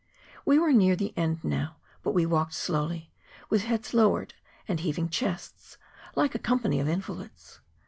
[0.45, 3.11] We were near the end now, but we walked slowly,
[3.51, 4.33] with heads lowered
[4.67, 5.77] and heaving chests,
[6.15, 7.59] like a com¬ pany of invalids.